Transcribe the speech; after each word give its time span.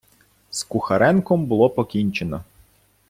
З 0.51 0.63
Кухаренком 0.63 1.45
було 1.45 1.69
покінчено. 1.69 2.43